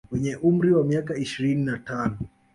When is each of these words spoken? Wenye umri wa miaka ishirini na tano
Wenye 0.11 0.33
umri 0.49 0.69
wa 0.75 0.83
miaka 0.89 1.13
ishirini 1.25 1.63
na 1.69 1.77
tano 1.87 2.15